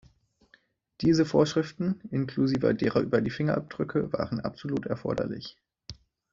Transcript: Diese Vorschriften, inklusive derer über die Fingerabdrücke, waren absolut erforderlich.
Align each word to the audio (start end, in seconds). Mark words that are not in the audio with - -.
Diese 1.01 1.27
Vorschriften, 1.27 2.01
inklusive 2.09 2.73
derer 2.73 3.01
über 3.01 3.21
die 3.21 3.29
Fingerabdrücke, 3.29 4.11
waren 4.11 4.39
absolut 4.39 4.87
erforderlich. 4.87 5.57